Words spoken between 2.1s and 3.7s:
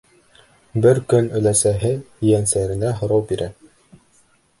ейәнсәренә һорау бирә: